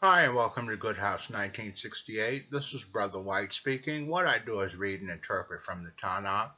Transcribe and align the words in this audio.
Hi, 0.00 0.22
and 0.22 0.36
welcome 0.36 0.68
to 0.68 0.76
Good 0.76 0.96
House 0.96 1.28
1968. 1.28 2.52
This 2.52 2.72
is 2.72 2.84
Brother 2.84 3.20
White 3.20 3.52
speaking. 3.52 4.06
What 4.06 4.28
I 4.28 4.38
do 4.38 4.60
is 4.60 4.76
read 4.76 5.00
and 5.00 5.10
interpret 5.10 5.60
from 5.60 5.82
the 5.82 5.90
Tanakh. 6.00 6.52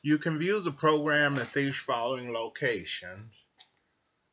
You 0.00 0.16
can 0.16 0.38
view 0.38 0.60
the 0.60 0.72
program 0.72 1.36
at 1.36 1.52
these 1.52 1.76
following 1.76 2.32
locations 2.32 3.34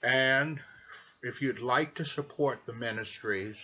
and 0.03 0.61
if 1.23 1.43
you'd 1.43 1.59
like 1.59 1.97
to 1.97 2.05
support 2.05 2.65
the 2.65 2.73
ministries 2.73 3.57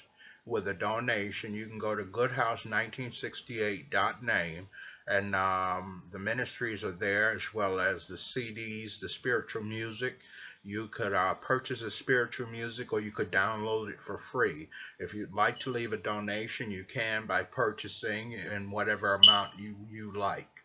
with 0.44 0.66
a 0.68 0.74
donation, 0.74 1.54
you 1.54 1.66
can 1.66 1.78
go 1.78 1.94
to 1.94 2.04
goodhouse1968.name 2.04 4.68
and 5.08 5.34
um, 5.34 6.02
the 6.10 6.18
ministries 6.18 6.84
are 6.84 6.92
there 6.92 7.30
as 7.30 7.54
well 7.54 7.80
as 7.80 8.08
the 8.08 8.16
CDs, 8.16 9.00
the 9.00 9.08
spiritual 9.08 9.62
music. 9.62 10.18
You 10.64 10.88
could 10.88 11.14
uh, 11.14 11.32
purchase 11.34 11.80
the 11.80 11.90
spiritual 11.90 12.48
music 12.48 12.92
or 12.92 13.00
you 13.00 13.12
could 13.12 13.30
download 13.30 13.88
it 13.88 14.02
for 14.02 14.18
free. 14.18 14.68
If 14.98 15.14
you'd 15.14 15.32
like 15.32 15.60
to 15.60 15.70
leave 15.70 15.92
a 15.92 15.96
donation, 15.96 16.72
you 16.72 16.84
can 16.84 17.26
by 17.26 17.44
purchasing 17.44 18.32
in 18.32 18.70
whatever 18.70 19.14
amount 19.14 19.58
you, 19.58 19.76
you 19.90 20.12
like, 20.12 20.62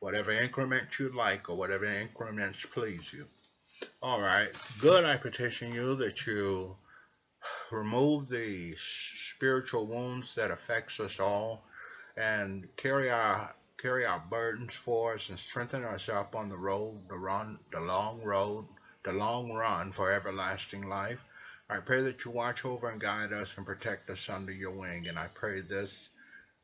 whatever 0.00 0.30
increment 0.32 0.98
you 0.98 1.08
like 1.08 1.48
or 1.48 1.56
whatever 1.56 1.86
increments 1.86 2.66
please 2.66 3.10
you. 3.12 3.24
All 4.02 4.20
right. 4.20 4.50
Good. 4.80 5.04
I 5.04 5.16
petition 5.16 5.72
you 5.72 5.96
that 5.96 6.26
you 6.26 6.76
remove 7.70 8.28
the 8.28 8.74
spiritual 8.78 9.88
wounds 9.88 10.34
that 10.36 10.50
affects 10.50 11.00
us 11.00 11.20
all 11.20 11.62
and 12.16 12.68
carry 12.76 13.10
our 13.10 13.54
carry 13.78 14.06
our 14.06 14.20
burdens 14.20 14.74
for 14.74 15.14
us 15.14 15.28
and 15.28 15.38
strengthen 15.38 15.84
us 15.84 16.08
up 16.08 16.34
on 16.34 16.48
the 16.48 16.56
road, 16.56 17.02
the 17.08 17.18
run, 17.18 17.58
the 17.72 17.80
long 17.80 18.22
road, 18.22 18.66
the 19.04 19.12
long 19.12 19.52
run 19.52 19.92
for 19.92 20.12
everlasting 20.12 20.82
life. 20.82 21.20
I 21.70 21.80
pray 21.80 22.02
that 22.02 22.24
you 22.24 22.32
watch 22.32 22.64
over 22.64 22.88
and 22.88 23.00
guide 23.00 23.32
us 23.32 23.56
and 23.56 23.66
protect 23.66 24.10
us 24.10 24.28
under 24.30 24.52
your 24.52 24.72
wing. 24.72 25.06
And 25.08 25.18
I 25.18 25.28
pray 25.34 25.60
this, 25.60 26.08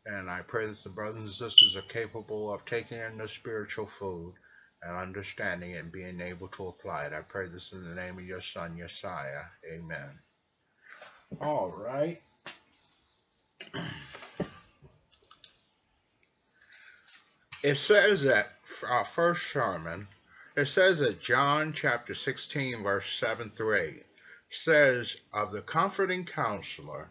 and 0.06 0.30
I 0.30 0.42
pray 0.42 0.66
that 0.66 0.82
the 0.84 0.90
brothers 0.90 1.20
and 1.22 1.30
sisters 1.30 1.76
are 1.76 1.82
capable 1.82 2.52
of 2.52 2.64
taking 2.64 2.98
in 2.98 3.18
the 3.18 3.28
spiritual 3.28 3.86
food 3.86 4.34
and 4.86 4.96
understanding 4.96 5.72
it 5.72 5.82
and 5.82 5.92
being 5.92 6.20
able 6.20 6.48
to 6.48 6.68
apply 6.68 7.06
it. 7.06 7.12
I 7.12 7.22
pray 7.22 7.46
this 7.46 7.72
in 7.72 7.84
the 7.84 7.94
name 7.94 8.18
of 8.18 8.24
your 8.24 8.40
Son, 8.40 8.76
Yeshua. 8.76 9.44
Amen. 9.72 10.20
All 11.40 11.70
right. 11.70 12.20
It 17.64 17.78
says 17.78 18.24
that 18.24 18.48
our 18.86 19.06
first 19.06 19.50
sermon, 19.50 20.06
it 20.54 20.66
says 20.66 20.98
that 20.98 21.22
John 21.22 21.72
chapter 21.72 22.12
16, 22.12 22.82
verse 22.82 23.10
7 23.18 23.52
through 23.56 23.76
8, 23.80 24.04
says 24.50 25.16
of 25.32 25.50
the 25.50 25.62
comforting 25.62 26.26
counselor, 26.26 27.10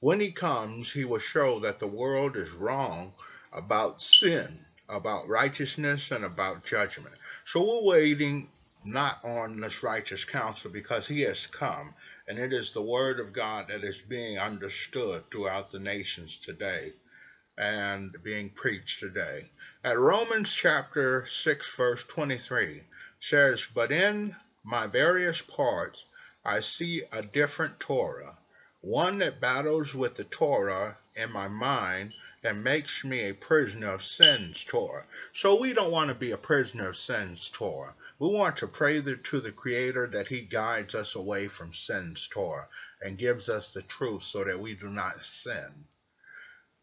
when 0.00 0.20
he 0.20 0.30
comes, 0.30 0.92
he 0.92 1.06
will 1.06 1.20
show 1.20 1.60
that 1.60 1.78
the 1.78 1.86
world 1.86 2.36
is 2.36 2.50
wrong 2.52 3.14
about 3.50 4.02
sin 4.02 4.66
about 4.88 5.28
righteousness 5.28 6.10
and 6.10 6.24
about 6.24 6.64
judgment. 6.64 7.14
So 7.46 7.62
we're 7.62 7.90
waiting 7.90 8.48
not 8.84 9.24
on 9.24 9.60
this 9.60 9.82
righteous 9.82 10.24
counsel 10.24 10.70
because 10.70 11.08
he 11.08 11.22
has 11.22 11.46
come, 11.46 11.94
and 12.28 12.38
it 12.38 12.52
is 12.52 12.72
the 12.72 12.82
word 12.82 13.18
of 13.18 13.32
God 13.32 13.68
that 13.68 13.82
is 13.82 13.98
being 13.98 14.38
understood 14.38 15.24
throughout 15.30 15.70
the 15.70 15.78
nations 15.78 16.36
today 16.36 16.92
and 17.56 18.14
being 18.22 18.50
preached 18.50 19.00
today. 19.00 19.50
At 19.82 19.98
Romans 19.98 20.52
chapter 20.52 21.26
6 21.26 21.76
verse 21.76 22.04
23 22.04 22.82
says, 23.20 23.66
"But 23.74 23.92
in 23.92 24.36
my 24.64 24.86
various 24.86 25.40
parts 25.40 26.04
I 26.44 26.60
see 26.60 27.04
a 27.10 27.22
different 27.22 27.80
Torah, 27.80 28.38
one 28.80 29.18
that 29.18 29.40
battles 29.40 29.94
with 29.94 30.16
the 30.16 30.24
Torah 30.24 30.98
in 31.14 31.30
my 31.30 31.48
mind 31.48 32.12
and 32.44 32.62
makes 32.62 33.02
me 33.02 33.20
a 33.20 33.34
prisoner 33.34 33.88
of 33.94 34.04
sin's 34.04 34.62
Torah. 34.64 35.06
So 35.32 35.58
we 35.58 35.72
don't 35.72 35.90
want 35.90 36.10
to 36.10 36.14
be 36.14 36.30
a 36.32 36.36
prisoner 36.36 36.90
of 36.90 36.96
sin's 36.96 37.48
Torah. 37.48 37.94
We 38.18 38.28
want 38.28 38.58
to 38.58 38.68
pray 38.68 39.00
to 39.00 39.40
the 39.40 39.50
Creator 39.50 40.08
that 40.08 40.28
He 40.28 40.42
guides 40.42 40.94
us 40.94 41.14
away 41.14 41.48
from 41.48 41.72
sin's 41.72 42.28
Torah 42.28 42.68
and 43.00 43.16
gives 43.16 43.48
us 43.48 43.72
the 43.72 43.80
truth 43.82 44.22
so 44.22 44.44
that 44.44 44.60
we 44.60 44.74
do 44.74 44.90
not 44.90 45.24
sin. 45.24 45.86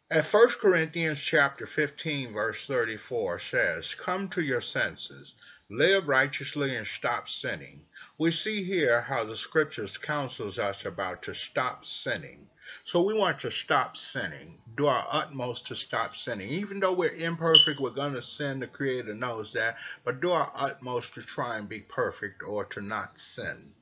At 0.09 0.25
1 0.25 0.49
Corinthians 0.59 1.19
chapter 1.21 1.67
15 1.67 2.33
verse 2.33 2.65
34 2.65 3.39
says, 3.39 3.95
Come 3.95 4.29
to 4.29 4.41
your 4.41 4.61
senses, 4.61 5.35
live 5.69 6.07
righteously 6.07 6.75
and 6.75 6.87
stop 6.87 7.29
sinning. 7.29 7.85
We 8.17 8.31
see 8.31 8.63
here 8.63 9.01
how 9.01 9.23
the 9.23 9.37
scriptures 9.37 9.97
counsels 9.97 10.59
us 10.59 10.85
about 10.85 11.21
to 11.23 11.33
stop 11.33 11.85
sinning. 11.85 12.49
So 12.83 13.03
we 13.03 13.13
want 13.13 13.39
to 13.41 13.51
stop 13.51 13.95
sinning, 13.95 14.61
do 14.75 14.87
our 14.87 15.07
utmost 15.09 15.67
to 15.67 15.75
stop 15.75 16.15
sinning. 16.15 16.49
Even 16.49 16.79
though 16.79 16.93
we're 16.93 17.13
imperfect, 17.13 17.79
we're 17.79 17.91
going 17.91 18.13
to 18.13 18.21
sin. 18.21 18.59
The 18.59 18.67
Creator 18.67 19.13
knows 19.13 19.53
that. 19.53 19.77
But 20.03 20.21
do 20.21 20.31
our 20.31 20.51
utmost 20.55 21.13
to 21.15 21.21
try 21.21 21.57
and 21.57 21.69
be 21.69 21.81
perfect 21.81 22.43
or 22.43 22.65
to 22.65 22.81
not 22.81 23.19
sin. 23.19 23.73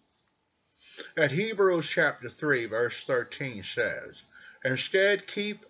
At 1.16 1.32
Hebrews 1.32 1.88
chapter 1.88 2.30
3, 2.30 2.66
verse 2.66 3.06
13 3.06 3.64
says, 3.64 4.22
Instead, 4.66 5.28
keep 5.28 5.66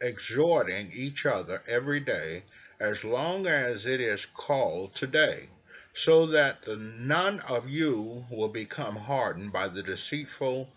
exhorting 0.00 0.92
each 0.92 1.24
other 1.24 1.62
every 1.66 2.00
day 2.00 2.44
as 2.78 3.04
long 3.04 3.46
as 3.46 3.86
it 3.86 4.00
is 4.00 4.26
called 4.26 4.94
today, 4.94 5.48
so 5.94 6.26
that 6.26 6.62
the, 6.62 6.76
none 6.76 7.40
of 7.40 7.68
you 7.70 8.26
will 8.30 8.50
become 8.50 8.96
hardened 8.96 9.52
by 9.52 9.68
the 9.68 9.82
deceitful 9.82 10.68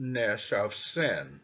ness 0.00 0.50
of 0.50 0.74
sin. 0.74 1.40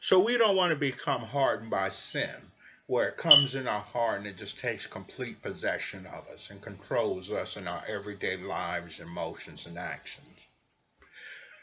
So 0.00 0.22
we 0.22 0.36
don't 0.36 0.56
want 0.56 0.72
to 0.72 0.78
become 0.78 1.22
hardened 1.22 1.70
by 1.70 1.88
sin, 1.88 2.52
where 2.86 3.08
it 3.08 3.16
comes 3.16 3.54
in 3.54 3.66
our 3.66 3.80
heart 3.80 4.18
and 4.18 4.26
it 4.26 4.36
just 4.36 4.58
takes 4.58 4.86
complete 4.86 5.40
possession 5.42 6.06
of 6.06 6.28
us 6.28 6.50
and 6.50 6.60
controls 6.60 7.30
us 7.30 7.56
in 7.56 7.66
our 7.66 7.82
everyday 7.88 8.36
lives, 8.36 9.00
emotions, 9.00 9.64
and 9.64 9.78
actions. 9.78 10.36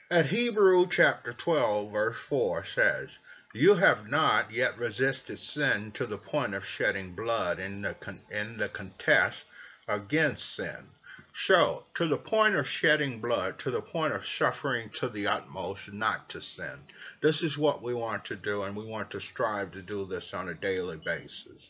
At 0.10 0.26
Hebrew 0.26 0.88
chapter 0.90 1.32
12, 1.32 1.92
verse 1.92 2.18
4 2.28 2.66
says, 2.66 3.10
You 3.54 3.76
have 3.76 4.10
not 4.10 4.52
yet 4.52 4.78
resisted 4.80 5.38
sin 5.38 5.92
to 5.94 6.08
the 6.08 6.18
point 6.18 6.56
of 6.56 6.66
shedding 6.66 7.14
blood 7.14 7.60
in 7.60 7.84
the, 7.84 7.96
in 8.32 8.58
the 8.58 8.70
contest 8.70 9.44
against 9.88 10.56
sin. 10.56 10.90
So, 11.38 11.86
to 11.96 12.08
the 12.08 12.18
point 12.18 12.56
of 12.56 12.66
shedding 12.66 13.20
blood, 13.20 13.60
to 13.60 13.70
the 13.70 13.82
point 13.82 14.14
of 14.14 14.26
suffering 14.26 14.90
to 14.92 15.10
the 15.10 15.28
utmost, 15.28 15.92
not 15.92 16.30
to 16.30 16.40
sin. 16.40 16.88
This 17.22 17.44
is 17.44 17.58
what 17.58 17.82
we 17.82 17.94
want 17.94 18.24
to 18.26 18.38
do, 18.38 18.64
and 18.64 18.74
we 18.74 18.86
want 18.86 19.12
to 19.12 19.20
strive 19.20 19.74
to 19.74 19.82
do 19.82 20.06
this 20.06 20.34
on 20.34 20.48
a 20.48 20.54
daily 20.54 20.96
basis. 20.96 21.70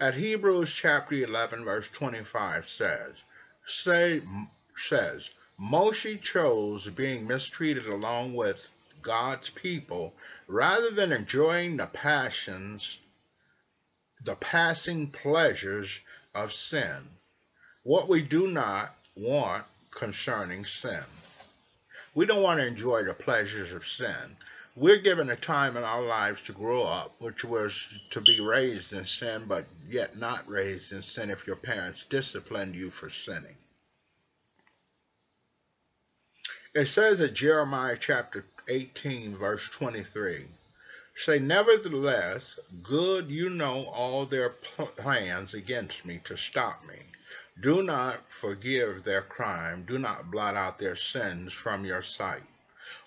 At 0.00 0.14
Hebrews 0.14 0.72
chapter 0.72 1.16
11, 1.16 1.66
verse 1.66 1.86
25 1.90 2.66
says, 2.66 3.14
say, 3.66 4.22
says, 4.74 5.28
Moshe 5.60 6.22
chose 6.22 6.88
being 6.88 7.26
mistreated 7.26 7.84
along 7.84 8.32
with 8.32 8.72
God's 9.02 9.50
people 9.50 10.16
rather 10.46 10.90
than 10.92 11.12
enjoying 11.12 11.76
the 11.76 11.86
passions, 11.88 12.98
the 14.24 14.36
passing 14.36 15.10
pleasures 15.10 16.00
of 16.34 16.54
sin 16.54 17.10
what 17.86 18.08
we 18.08 18.20
do 18.20 18.48
not 18.48 18.92
want 19.14 19.64
concerning 19.92 20.64
sin. 20.64 21.04
We 22.16 22.26
don't 22.26 22.42
want 22.42 22.58
to 22.58 22.66
enjoy 22.66 23.04
the 23.04 23.14
pleasures 23.14 23.72
of 23.72 23.86
sin. 23.86 24.36
We're 24.74 25.00
given 25.02 25.30
a 25.30 25.36
time 25.36 25.76
in 25.76 25.84
our 25.84 26.02
lives 26.02 26.42
to 26.42 26.52
grow 26.52 26.82
up, 26.82 27.14
which 27.20 27.44
was 27.44 27.86
to 28.10 28.20
be 28.20 28.40
raised 28.40 28.92
in 28.92 29.06
sin, 29.06 29.44
but 29.46 29.66
yet 29.88 30.16
not 30.16 30.48
raised 30.48 30.92
in 30.92 31.02
sin 31.02 31.30
if 31.30 31.46
your 31.46 31.54
parents 31.54 32.04
disciplined 32.10 32.74
you 32.74 32.90
for 32.90 33.08
sinning. 33.08 33.56
It 36.74 36.86
says 36.86 37.20
in 37.20 37.36
Jeremiah 37.36 37.96
chapter 38.00 38.44
18, 38.66 39.38
verse 39.38 39.66
23, 39.70 40.44
Say, 41.14 41.38
nevertheless, 41.38 42.58
good 42.82 43.30
you 43.30 43.48
know 43.48 43.84
all 43.84 44.26
their 44.26 44.50
plans 44.50 45.54
against 45.54 46.04
me 46.04 46.20
to 46.24 46.36
stop 46.36 46.84
me. 46.84 46.98
Do 47.58 47.82
not 47.82 48.30
forgive 48.30 49.02
their 49.02 49.22
crime. 49.22 49.84
Do 49.86 49.98
not 49.98 50.30
blot 50.30 50.56
out 50.56 50.78
their 50.78 50.94
sins 50.94 51.54
from 51.54 51.86
your 51.86 52.02
sight. 52.02 52.42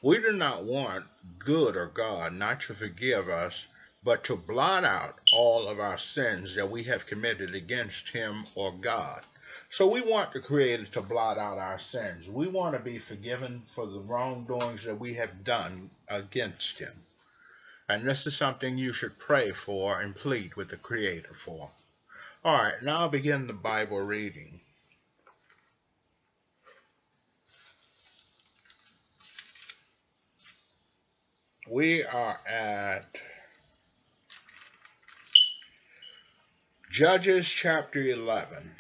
We 0.02 0.18
do 0.18 0.32
not 0.32 0.64
want 0.64 1.06
good 1.38 1.76
or 1.76 1.86
God 1.86 2.34
not 2.34 2.62
to 2.62 2.74
forgive 2.74 3.30
us, 3.30 3.68
but 4.04 4.24
to 4.24 4.36
blot 4.36 4.86
out 4.86 5.20
all 5.32 5.68
of 5.68 5.80
our 5.80 6.00
sins 6.00 6.56
that 6.56 6.72
we 6.72 6.84
have 6.84 7.06
committed 7.06 7.54
against 7.54 8.10
Him 8.10 8.46
or 8.56 8.72
God. 8.72 9.24
So 9.70 9.88
we 9.88 10.02
want 10.02 10.34
the 10.34 10.40
Creator 10.40 10.86
to 10.94 11.02
blot 11.02 11.38
out 11.38 11.60
our 11.60 11.78
sins. 11.78 12.28
We 12.28 12.48
want 12.48 12.76
to 12.76 12.82
be 12.82 12.98
forgiven 12.98 13.64
for 13.76 13.86
the 13.86 14.00
wrongdoings 14.00 14.84
that 14.86 15.00
we 15.00 15.14
have 15.14 15.44
done 15.44 15.92
against 16.08 16.80
Him. 16.80 17.06
And 17.88 18.08
this 18.08 18.26
is 18.26 18.36
something 18.36 18.80
you 18.80 18.94
should 18.94 19.20
pray 19.20 19.52
for 19.52 20.02
and 20.02 20.16
plead 20.16 20.56
with 20.56 20.70
the 20.70 20.78
Creator 20.78 21.36
for. 21.36 21.70
All 22.42 22.56
right, 22.56 22.82
now 22.82 23.00
I'll 23.00 23.10
begin 23.10 23.48
the 23.48 23.54
Bible 23.54 24.00
reading. 24.00 24.62
We 31.70 32.06
are 32.06 32.40
at 32.50 33.20
Judges 36.90 37.46
chapter 37.46 38.00
11. 38.00 38.72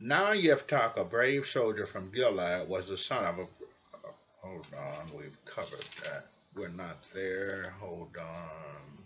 Now 0.00 0.32
Yiphtah, 0.32 0.96
a 0.96 1.04
brave 1.04 1.46
soldier 1.46 1.84
from 1.84 2.10
Gilead, 2.10 2.66
was 2.66 2.88
the 2.88 2.96
son 2.96 3.26
of 3.26 3.38
a. 3.40 3.46
Hold 4.40 4.66
on, 4.74 5.18
we've 5.18 5.36
covered 5.44 5.84
that. 6.04 6.24
We're 6.56 6.68
not 6.68 6.96
there. 7.14 7.74
Hold 7.78 8.16
on. 8.18 9.04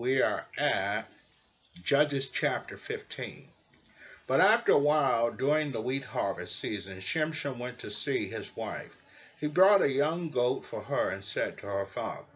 We 0.00 0.22
are 0.22 0.46
at 0.56 1.06
Judges 1.82 2.28
chapter 2.28 2.76
15. 2.76 3.48
But 4.28 4.38
after 4.38 4.70
a 4.70 4.78
while, 4.78 5.32
during 5.32 5.72
the 5.72 5.80
wheat 5.80 6.04
harvest 6.04 6.56
season, 6.60 7.00
Shimshon 7.00 7.58
went 7.58 7.80
to 7.80 7.90
see 7.90 8.28
his 8.28 8.54
wife. 8.54 8.92
He 9.40 9.48
brought 9.48 9.82
a 9.82 9.90
young 9.90 10.30
goat 10.30 10.64
for 10.64 10.82
her 10.82 11.10
and 11.10 11.24
said 11.24 11.58
to 11.58 11.66
her 11.66 11.84
father, 11.84 12.28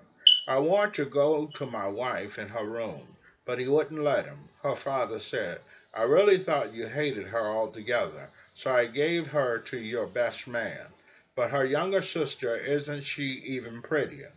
I 0.49 0.59
want 0.59 0.93
to 0.95 1.07
go 1.07 1.47
to 1.55 1.65
my 1.65 1.87
wife 1.87 2.37
in 2.37 2.49
her 2.49 2.67
room 2.67 3.17
but 3.45 3.61
he 3.61 3.69
wouldn't 3.69 4.03
let 4.03 4.25
him. 4.25 4.49
Her 4.63 4.75
father 4.75 5.21
said, 5.21 5.61
I 5.95 6.03
really 6.03 6.39
thought 6.39 6.73
you 6.73 6.89
hated 6.89 7.29
her 7.29 7.47
altogether, 7.47 8.31
so 8.57 8.73
I 8.73 8.87
gave 8.87 9.29
her 9.29 9.61
to 9.61 9.79
your 9.79 10.09
best 10.09 10.49
man. 10.49 10.93
But 11.37 11.53
her 11.53 11.65
younger 11.65 12.03
sister, 12.03 12.57
isn't 12.57 13.03
she 13.03 13.41
even 13.45 13.83
prettier? 13.83 14.33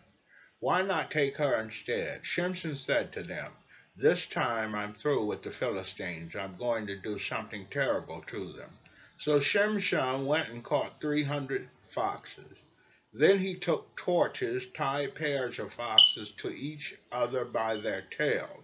Why 0.61 0.83
not 0.83 1.11
take 1.11 1.35
her 1.35 1.59
instead? 1.59 2.23
Shimshon 2.23 2.77
said 2.77 3.11
to 3.11 3.23
them, 3.23 3.51
This 3.97 4.25
time 4.25 4.73
I'm 4.73 4.93
through 4.93 5.25
with 5.25 5.43
the 5.43 5.51
Philistines. 5.51 6.33
I'm 6.33 6.55
going 6.55 6.87
to 6.87 6.95
do 6.95 7.19
something 7.19 7.67
terrible 7.67 8.21
to 8.27 8.53
them. 8.53 8.77
So 9.17 9.41
Shimshon 9.41 10.25
went 10.25 10.47
and 10.47 10.63
caught 10.63 11.01
three 11.01 11.23
hundred 11.23 11.67
foxes. 11.83 12.57
Then 13.11 13.39
he 13.39 13.55
took 13.55 13.97
torches, 13.97 14.65
tied 14.67 15.13
pairs 15.13 15.59
of 15.59 15.73
foxes 15.73 16.31
to 16.37 16.55
each 16.55 16.95
other 17.11 17.43
by 17.43 17.75
their 17.75 18.03
tails 18.03 18.63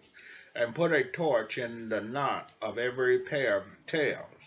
and 0.55 0.73
put 0.73 0.93
a 0.93 1.03
torch 1.03 1.57
in 1.57 1.89
the 1.89 1.99
knot 1.99 2.53
of 2.61 2.77
every 2.77 3.19
pair 3.19 3.57
of 3.57 3.65
tails. 3.85 4.39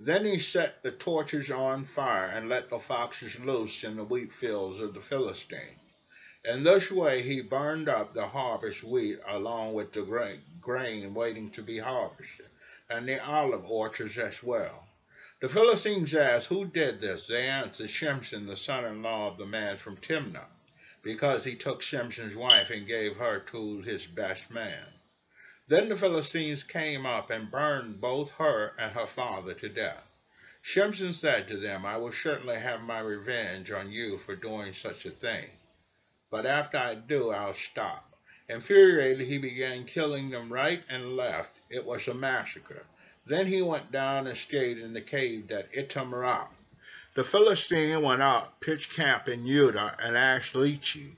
Then 0.00 0.24
he 0.24 0.40
set 0.40 0.82
the 0.82 0.90
torches 0.90 1.48
on 1.48 1.84
fire 1.84 2.26
and 2.26 2.48
let 2.48 2.70
the 2.70 2.80
foxes 2.80 3.38
loose 3.38 3.84
in 3.84 3.96
the 3.96 4.04
wheat 4.04 4.32
fields 4.32 4.80
of 4.80 4.94
the 4.94 5.00
Philistines. 5.00 5.78
In 6.50 6.64
this 6.64 6.90
way 6.90 7.20
he 7.20 7.42
burned 7.42 7.90
up 7.90 8.14
the 8.14 8.28
harvest 8.28 8.82
wheat 8.82 9.18
along 9.26 9.74
with 9.74 9.92
the 9.92 10.00
grain 10.62 11.12
waiting 11.12 11.50
to 11.50 11.62
be 11.62 11.76
harvested, 11.76 12.48
and 12.88 13.06
the 13.06 13.22
olive 13.22 13.66
orchards 13.70 14.16
as 14.16 14.42
well. 14.42 14.88
The 15.42 15.50
Philistines 15.50 16.14
asked, 16.14 16.46
Who 16.46 16.64
did 16.64 17.02
this? 17.02 17.26
They 17.26 17.46
answered, 17.46 17.90
Shimshon, 17.90 18.46
the 18.46 18.56
son 18.56 18.86
in 18.86 19.02
law 19.02 19.28
of 19.28 19.36
the 19.36 19.44
man 19.44 19.76
from 19.76 19.98
Timnah, 19.98 20.48
because 21.02 21.44
he 21.44 21.54
took 21.54 21.82
Shimshon's 21.82 22.34
wife 22.34 22.70
and 22.70 22.86
gave 22.86 23.16
her 23.16 23.40
to 23.40 23.82
his 23.82 24.06
best 24.06 24.50
man. 24.50 24.94
Then 25.66 25.90
the 25.90 25.98
Philistines 25.98 26.62
came 26.62 27.04
up 27.04 27.28
and 27.28 27.50
burned 27.50 28.00
both 28.00 28.30
her 28.38 28.72
and 28.78 28.92
her 28.92 29.06
father 29.06 29.52
to 29.52 29.68
death. 29.68 30.08
Shimshon 30.62 31.12
said 31.12 31.46
to 31.48 31.58
them, 31.58 31.84
I 31.84 31.98
will 31.98 32.12
certainly 32.12 32.58
have 32.58 32.80
my 32.80 33.00
revenge 33.00 33.70
on 33.70 33.92
you 33.92 34.16
for 34.16 34.34
doing 34.34 34.72
such 34.72 35.04
a 35.04 35.10
thing. 35.10 35.57
But 36.30 36.46
after 36.46 36.76
I 36.76 36.94
do, 36.94 37.30
I'll 37.30 37.54
stop. 37.54 38.04
Infuriated, 38.48 39.26
he 39.26 39.38
began 39.38 39.84
killing 39.84 40.30
them 40.30 40.52
right 40.52 40.82
and 40.88 41.16
left. 41.16 41.50
It 41.70 41.84
was 41.84 42.08
a 42.08 42.14
massacre. 42.14 42.84
Then 43.26 43.46
he 43.46 43.62
went 43.62 43.92
down 43.92 44.26
and 44.26 44.36
stayed 44.36 44.78
in 44.78 44.92
the 44.92 45.00
cave 45.00 45.50
at 45.50 45.72
Itamarath. 45.72 46.48
The 47.14 47.24
Philistine 47.24 48.02
went 48.02 48.22
out, 48.22 48.60
pitched 48.60 48.92
camp 48.92 49.28
in 49.28 49.46
Judah, 49.46 49.96
and 49.98 50.16
asked 50.16 50.54
Lechi, 50.54 51.16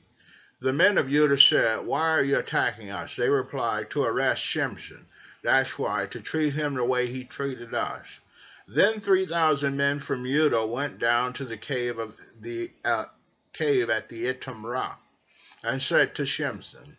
the 0.63 0.73
men 0.75 0.99
of 0.99 1.09
Judah 1.09 1.39
said, 1.39 1.87
Why 1.87 2.11
are 2.11 2.23
you 2.23 2.39
attacking 2.39 2.91
us? 2.91 3.17
They 3.17 3.31
replied, 3.31 3.89
To 3.91 4.05
arrest 4.05 4.43
Shimshon. 4.43 5.07
That's 5.43 5.79
why, 5.79 6.05
to 6.07 6.21
treat 6.21 6.53
him 6.53 6.75
the 6.75 6.85
way 6.85 7.07
he 7.07 7.25
treated 7.25 7.73
us. 7.73 8.07
Then 8.69 9.01
3,000 9.01 9.75
men 9.75 10.01
from 10.01 10.25
Judah 10.25 10.67
went 10.67 10.99
down 10.99 11.33
to 11.35 11.47
the 11.47 11.57
cave 11.57 11.99
of 11.99 12.15
the 12.39 12.71
uh, 12.85 13.07
cave 13.53 13.91
at 13.91 14.09
the 14.09 14.27
Itam 14.27 14.65
and 15.63 15.83
said 15.83 16.15
to 16.15 16.23
Shimshon, 16.23 16.97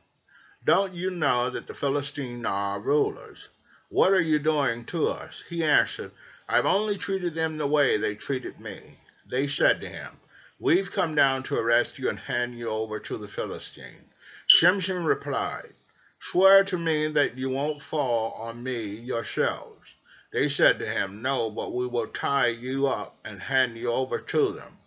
Don't 0.65 0.93
you 0.93 1.09
know 1.09 1.49
that 1.49 1.67
the 1.67 1.73
Philistines 1.73 2.45
are 2.45 2.73
our 2.73 2.79
rulers? 2.79 3.47
What 3.89 4.13
are 4.13 4.21
you 4.21 4.39
doing 4.39 4.85
to 4.85 5.07
us? 5.07 5.43
He 5.49 5.63
answered, 5.63 6.11
I've 6.47 6.65
only 6.65 6.97
treated 6.97 7.33
them 7.33 7.57
the 7.57 7.67
way 7.67 7.97
they 7.97 8.15
treated 8.15 8.59
me. 8.59 8.99
They 9.25 9.47
said 9.47 9.81
to 9.81 9.87
him, 9.87 10.19
We've 10.59 10.91
come 10.91 11.15
down 11.15 11.43
to 11.43 11.57
arrest 11.57 11.97
you 11.97 12.09
and 12.09 12.19
hand 12.19 12.57
you 12.57 12.69
over 12.69 12.99
to 12.99 13.17
the 13.17 13.27
Philistine. 13.27 14.09
Shimshon 14.47 15.05
replied, 15.05 15.73
Swear 16.19 16.63
to 16.65 16.77
me 16.77 17.07
that 17.07 17.37
you 17.37 17.49
won't 17.49 17.81
fall 17.81 18.33
on 18.33 18.61
me 18.61 18.83
yourselves. 18.83 19.95
They 20.31 20.49
said 20.49 20.79
to 20.79 20.85
him, 20.85 21.21
No, 21.21 21.49
but 21.49 21.73
we 21.73 21.87
will 21.87 22.07
tie 22.07 22.47
you 22.47 22.87
up 22.87 23.17
and 23.25 23.41
hand 23.41 23.77
you 23.77 23.91
over 23.91 24.19
to 24.19 24.51
them. 24.51 24.77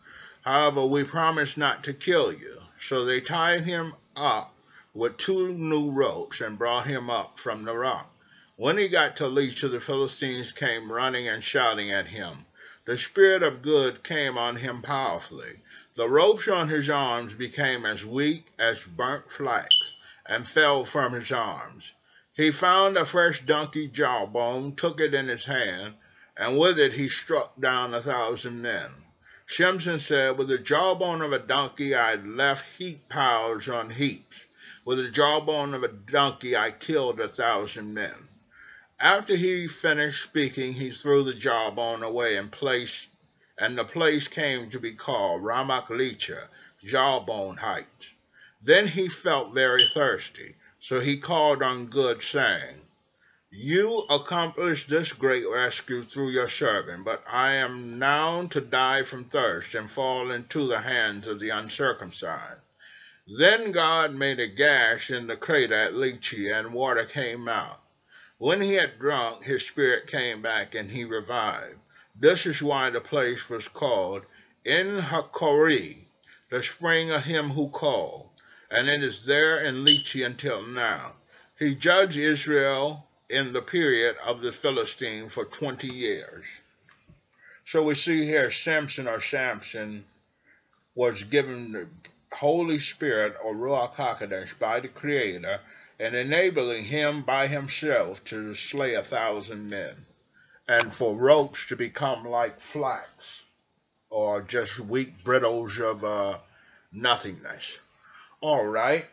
However, 0.44 0.84
we 0.84 1.04
promise 1.04 1.56
not 1.56 1.82
to 1.84 1.94
kill 1.94 2.30
you. 2.30 2.60
So 2.78 3.06
they 3.06 3.22
tied 3.22 3.64
him 3.64 3.94
up 4.14 4.54
with 4.92 5.16
two 5.16 5.48
new 5.48 5.90
ropes 5.90 6.42
and 6.42 6.58
brought 6.58 6.86
him 6.86 7.08
up 7.08 7.40
from 7.40 7.64
the 7.64 7.74
rock. 7.74 8.14
When 8.56 8.76
he 8.76 8.88
got 8.88 9.16
to 9.16 9.26
Leach, 9.26 9.62
the 9.62 9.80
Philistines 9.80 10.52
came 10.52 10.92
running 10.92 11.26
and 11.26 11.42
shouting 11.42 11.90
at 11.90 12.08
him. 12.08 12.44
The 12.84 12.98
Spirit 12.98 13.42
of 13.42 13.62
good 13.62 14.04
came 14.04 14.36
on 14.36 14.56
him 14.56 14.82
powerfully. 14.82 15.62
The 15.96 16.10
ropes 16.10 16.46
on 16.46 16.68
his 16.68 16.90
arms 16.90 17.32
became 17.32 17.86
as 17.86 18.04
weak 18.04 18.52
as 18.58 18.84
burnt 18.84 19.32
flax, 19.32 19.94
and 20.26 20.46
fell 20.46 20.84
from 20.84 21.14
his 21.14 21.32
arms. 21.32 21.92
He 22.34 22.50
found 22.50 22.98
a 22.98 23.06
fresh 23.06 23.40
donkey 23.40 23.88
jawbone, 23.88 24.76
took 24.76 25.00
it 25.00 25.14
in 25.14 25.28
his 25.28 25.46
hand, 25.46 25.94
and 26.36 26.58
with 26.58 26.78
it 26.78 26.92
he 26.92 27.08
struck 27.08 27.58
down 27.58 27.94
a 27.94 28.02
thousand 28.02 28.60
men. 28.60 28.90
Shimshon 29.56 30.00
said, 30.00 30.36
With 30.36 30.48
the 30.48 30.58
jawbone 30.58 31.22
of 31.22 31.32
a 31.32 31.38
donkey 31.38 31.94
I 31.94 32.16
left 32.16 32.64
heap 32.76 33.08
piles 33.08 33.68
on 33.68 33.90
heaps. 33.90 34.46
With 34.84 34.98
the 34.98 35.08
jawbone 35.08 35.74
of 35.74 35.84
a 35.84 35.88
donkey 35.92 36.56
I 36.56 36.72
killed 36.72 37.20
a 37.20 37.28
thousand 37.28 37.94
men. 37.94 38.30
After 38.98 39.36
he 39.36 39.68
finished 39.68 40.24
speaking, 40.24 40.72
he 40.72 40.90
threw 40.90 41.22
the 41.22 41.34
jawbone 41.34 42.02
away 42.02 42.34
and 42.34 42.50
placed 42.50 43.06
and 43.56 43.78
the 43.78 43.84
place 43.84 44.26
came 44.26 44.70
to 44.70 44.80
be 44.80 44.90
called 44.92 45.44
Ramath 45.44 45.86
Jawbone 46.82 47.58
Heights. 47.58 48.08
Then 48.60 48.88
he 48.88 49.08
felt 49.08 49.54
very 49.54 49.86
thirsty, 49.86 50.56
so 50.80 50.98
he 50.98 51.16
called 51.18 51.62
on 51.62 51.86
good, 51.86 52.24
saying, 52.24 52.80
You 53.56 54.00
accomplished 54.10 54.88
this 54.88 55.12
great 55.12 55.48
rescue 55.48 56.02
through 56.02 56.30
your 56.30 56.48
servant, 56.48 57.04
but 57.04 57.22
I 57.24 57.52
am 57.52 58.00
now 58.00 58.48
to 58.48 58.60
die 58.60 59.04
from 59.04 59.26
thirst 59.26 59.76
and 59.76 59.88
fall 59.88 60.32
into 60.32 60.66
the 60.66 60.80
hands 60.80 61.28
of 61.28 61.38
the 61.38 61.50
uncircumcised. 61.50 62.62
Then 63.28 63.70
God 63.70 64.12
made 64.12 64.40
a 64.40 64.48
gash 64.48 65.08
in 65.08 65.28
the 65.28 65.36
crater 65.36 65.72
at 65.72 65.92
Lechi, 65.92 66.52
and 66.52 66.74
water 66.74 67.04
came 67.04 67.46
out. 67.46 67.80
When 68.38 68.60
he 68.60 68.72
had 68.72 68.98
drunk, 68.98 69.44
his 69.44 69.64
spirit 69.64 70.08
came 70.08 70.42
back, 70.42 70.74
and 70.74 70.90
he 70.90 71.04
revived. 71.04 71.78
This 72.16 72.46
is 72.46 72.60
why 72.60 72.90
the 72.90 73.00
place 73.00 73.48
was 73.48 73.68
called 73.68 74.26
En 74.66 75.00
Hakori, 75.00 76.08
the 76.50 76.60
spring 76.60 77.12
of 77.12 77.22
him 77.22 77.50
who 77.50 77.68
called, 77.68 78.30
and 78.68 78.88
it 78.88 79.04
is 79.04 79.26
there 79.26 79.60
in 79.60 79.84
Lechi 79.84 80.26
until 80.26 80.60
now. 80.60 81.14
He 81.56 81.76
judged 81.76 82.16
Israel 82.16 83.08
in 83.28 83.52
the 83.52 83.62
period 83.62 84.16
of 84.24 84.40
the 84.40 84.52
Philistine 84.52 85.28
for 85.30 85.44
20 85.44 85.88
years. 85.88 86.44
So 87.66 87.82
we 87.82 87.94
see 87.94 88.26
here 88.26 88.50
Samson 88.50 89.08
or 89.08 89.20
Samson 89.20 90.04
was 90.94 91.22
given 91.24 91.72
the 91.72 91.88
Holy 92.32 92.78
Spirit 92.78 93.36
or 93.42 93.54
Ruach 93.54 93.94
HaKodesh 93.94 94.58
by 94.58 94.80
the 94.80 94.88
Creator 94.88 95.60
and 95.98 96.14
enabling 96.14 96.84
him 96.84 97.22
by 97.22 97.46
himself 97.46 98.22
to 98.24 98.54
slay 98.54 98.94
a 98.94 99.02
thousand 99.02 99.70
men 99.70 99.94
and 100.68 100.92
for 100.92 101.14
ropes 101.14 101.68
to 101.68 101.76
become 101.76 102.24
like 102.24 102.60
flax 102.60 103.08
or 104.10 104.42
just 104.42 104.78
weak 104.78 105.24
brittles 105.24 105.78
of 105.78 106.04
uh, 106.04 106.38
nothingness. 106.92 107.78
All 108.40 108.64
right. 108.64 109.06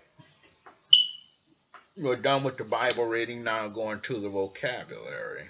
We're 1.98 2.16
done 2.16 2.46
with 2.46 2.58
the 2.58 2.64
Bible 2.64 3.06
reading, 3.06 3.44
now 3.44 3.68
going 3.68 4.00
to 4.02 4.18
the 4.18 4.30
vocabulary. 4.30 5.50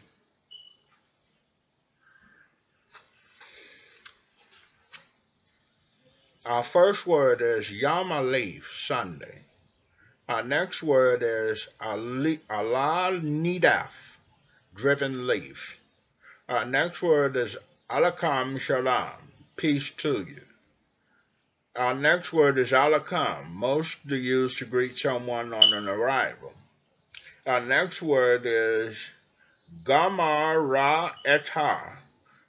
Our 6.44 6.64
first 6.64 7.06
word 7.06 7.42
is 7.44 7.72
Yom 7.72 8.10
Alef, 8.10 8.64
Sunday. 8.72 9.44
Our 10.28 10.42
next 10.42 10.82
word 10.82 11.22
is 11.22 11.68
Allah 11.80 13.20
Nidaf, 13.22 13.92
driven 14.74 15.28
leaf. 15.28 15.78
Our 16.50 16.66
next 16.66 17.04
word 17.04 17.36
is 17.36 17.56
Alakam 17.88 18.60
Shalom, 18.60 19.32
peace 19.56 19.92
to 19.98 20.26
you. 20.28 20.51
Our 21.76 21.96
next 21.96 22.34
word 22.34 22.58
is 22.58 22.72
alakam, 22.72 23.52
mostly 23.52 24.20
used 24.20 24.58
to 24.58 24.66
greet 24.66 24.98
someone 24.98 25.54
on 25.54 25.72
an 25.72 25.88
arrival. 25.88 26.54
Our 27.48 27.62
next 27.62 28.02
word 28.02 28.42
is 28.46 29.12
gamar 29.84 30.62
ra 30.68 31.14
etah, 31.26 31.98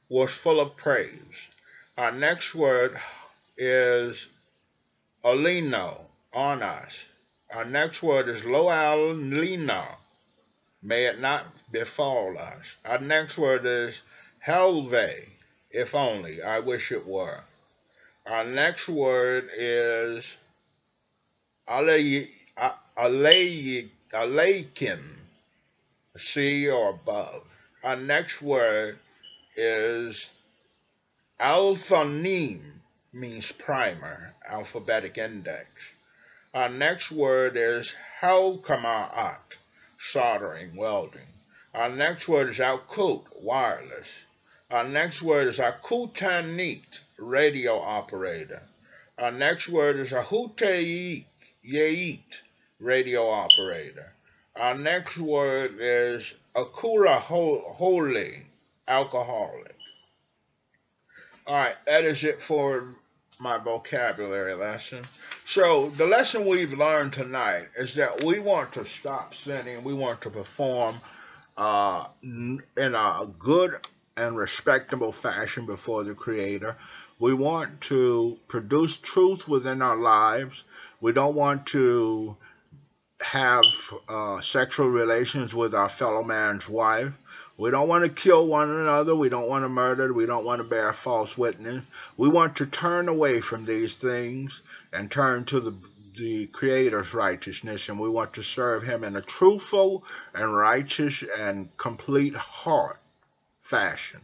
was 0.09 0.33
full 0.33 0.59
of 0.59 0.77
praise. 0.77 1.49
Our 1.97 2.11
next 2.11 2.53
word 2.55 3.01
is 3.57 4.27
alino, 5.25 6.07
on 6.33 6.63
us. 6.63 7.05
Our 7.51 7.65
next 7.65 8.03
word 8.03 8.29
is 8.29 8.45
loal 8.45 9.13
lina, 9.15 9.99
may 10.83 11.05
it 11.05 11.21
not 11.21 11.47
befall 11.71 12.37
us. 12.39 12.65
Our 12.85 12.99
next 12.99 13.39
word 13.39 13.67
is 13.67 14.01
helve, 14.41 15.29
if 15.71 15.95
only, 15.95 16.43
I 16.43 16.59
wish 16.59 16.91
it 16.91 17.07
were. 17.07 17.45
Our 18.25 18.45
next 18.45 18.89
word 18.89 19.51
is 19.53 20.37
aleikim, 21.69 22.29
see 26.17 26.69
or 26.69 26.91
above. 26.91 27.43
Our 27.83 27.97
next 27.97 28.41
word 28.41 29.01
is 29.57 30.31
alphanim, 31.41 32.81
means 33.13 33.51
primer, 33.51 34.37
alphabetic 34.49 35.19
index. 35.19 35.69
Our 36.55 36.69
next 36.69 37.11
word 37.11 37.57
is 37.57 37.93
helkamaat, 38.21 39.57
soldering, 39.99 40.77
welding. 40.77 41.27
Our 41.75 41.89
next 41.89 42.29
word 42.29 42.51
is 42.51 42.59
alkut, 42.59 43.25
wireless. 43.43 44.09
Our 44.73 44.85
next 44.85 45.21
word 45.21 45.49
is 45.49 45.59
akutanit, 45.59 47.01
radio 47.19 47.79
operator. 47.79 48.63
Our 49.19 49.31
next 49.31 49.69
word 49.69 49.97
is 49.97 50.13
ahuteit, 50.13 51.27
yeit, 51.63 52.41
radio 52.81 53.29
operator. 53.29 54.15
Our 54.57 54.75
next 54.75 55.19
word 55.19 55.77
is 55.79 56.33
akura 56.57 57.19
holy, 57.19 58.39
alcoholic. 58.89 59.77
All 61.47 61.55
right, 61.55 61.77
that 61.85 62.05
is 62.05 62.25
it 62.25 62.41
for 62.41 62.95
my 63.39 63.59
vocabulary 63.59 64.55
lesson. 64.55 65.05
So, 65.45 65.91
the 65.91 66.07
lesson 66.07 66.47
we've 66.47 66.73
learned 66.73 67.13
tonight 67.13 67.67
is 67.77 67.95
that 67.97 68.25
we 68.25 68.39
want 68.39 68.73
to 68.73 68.87
stop 68.87 69.35
sinning. 69.35 69.85
We 69.85 69.93
want 69.93 70.23
to 70.23 70.31
perform 70.31 70.99
uh, 71.59 72.07
in 72.23 72.63
a 72.79 73.27
good 73.39 73.77
and 74.17 74.37
respectable 74.37 75.13
fashion 75.13 75.67
before 75.67 76.05
the 76.05 76.15
Creator. 76.15 76.77
We 77.19 77.35
want 77.35 77.81
to 77.83 78.39
produce 78.49 78.97
truth 78.97 79.49
within 79.49 79.81
our 79.83 79.97
lives. 79.97 80.65
We 81.01 81.13
don't 81.13 81.35
want 81.35 81.67
to 81.69 82.37
have 83.21 83.65
uh, 84.09 84.41
sexual 84.41 84.89
relations 84.89 85.55
with 85.55 85.75
our 85.75 85.89
fellow 85.89 86.23
man's 86.23 86.69
wife. 86.69 87.13
We 87.57 87.71
don't 87.71 87.89
want 87.89 88.05
to 88.05 88.11
kill 88.11 88.47
one 88.47 88.71
another. 88.71 89.15
We 89.15 89.29
don't 89.29 89.49
want 89.49 89.65
to 89.65 89.69
murder. 89.69 90.13
We 90.13 90.27
don't 90.27 90.45
want 90.45 90.61
to 90.61 90.69
bear 90.69 90.93
false 90.93 91.39
witness. 91.39 91.85
We 92.17 92.29
want 92.29 92.57
to 92.57 92.67
turn 92.67 93.09
away 93.09 93.41
from 93.41 93.65
these 93.65 93.95
things 93.95 94.61
and 94.93 95.11
turn 95.11 95.45
to 95.47 95.61
the 95.61 95.75
the 96.15 96.47
Creator's 96.49 97.15
righteousness, 97.15 97.89
and 97.89 97.99
we 97.99 98.09
want 98.09 98.35
to 98.35 98.43
serve 98.43 98.83
Him 98.83 99.03
in 99.03 99.17
a 99.17 99.23
truthful 99.23 100.05
and 100.35 100.55
righteous 100.55 101.25
and 101.39 101.75
complete 101.79 102.35
heart 102.35 102.99
fashion. 103.73 104.21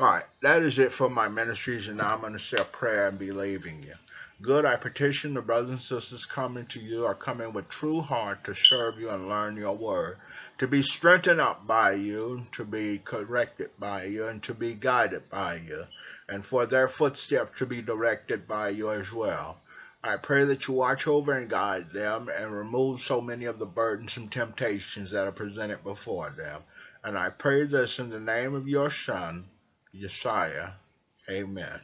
All 0.00 0.08
right, 0.08 0.24
that 0.42 0.62
is 0.62 0.80
it 0.80 0.90
for 0.90 1.08
my 1.08 1.28
ministries, 1.28 1.86
and 1.86 1.98
now 1.98 2.14
I'm 2.14 2.20
going 2.20 2.32
to 2.32 2.40
say 2.40 2.56
a 2.58 2.64
prayer 2.64 3.06
and 3.06 3.16
be 3.16 3.30
leaving 3.30 3.84
you. 3.84 3.94
Good, 4.42 4.64
I 4.64 4.74
petition 4.74 5.34
the 5.34 5.40
brothers 5.40 5.70
and 5.70 5.80
sisters 5.80 6.24
coming 6.24 6.66
to 6.66 6.80
you 6.80 7.06
are 7.06 7.14
coming 7.14 7.52
with 7.52 7.68
true 7.68 8.00
heart 8.00 8.42
to 8.42 8.56
serve 8.56 8.98
you 8.98 9.08
and 9.08 9.28
learn 9.28 9.56
your 9.56 9.76
word, 9.76 10.16
to 10.58 10.66
be 10.66 10.82
strengthened 10.82 11.40
up 11.40 11.64
by 11.64 11.92
you, 11.92 12.42
to 12.52 12.64
be 12.64 12.98
corrected 12.98 13.70
by 13.78 14.06
you, 14.06 14.26
and 14.26 14.42
to 14.42 14.52
be 14.52 14.74
guided 14.74 15.30
by 15.30 15.54
you, 15.54 15.84
and 16.28 16.44
for 16.44 16.66
their 16.66 16.88
footsteps 16.88 17.60
to 17.60 17.66
be 17.66 17.82
directed 17.82 18.48
by 18.48 18.70
you 18.70 18.90
as 18.90 19.12
well. 19.12 19.60
I 20.02 20.16
pray 20.16 20.44
that 20.44 20.66
you 20.66 20.74
watch 20.74 21.06
over 21.06 21.32
and 21.32 21.48
guide 21.48 21.92
them 21.92 22.28
and 22.28 22.50
remove 22.50 22.98
so 22.98 23.20
many 23.20 23.44
of 23.44 23.60
the 23.60 23.66
burdensome 23.66 24.28
temptations 24.28 25.12
that 25.12 25.28
are 25.28 25.32
presented 25.32 25.84
before 25.84 26.30
them. 26.30 26.64
And 27.06 27.18
I 27.18 27.30
pray 27.30 27.64
this 27.66 28.00
in 28.00 28.10
the 28.10 28.20
name 28.20 28.54
of 28.56 28.68
your 28.68 28.90
Son, 28.90 29.46
Yeshua. 29.96 30.74
Amen. 31.30 31.80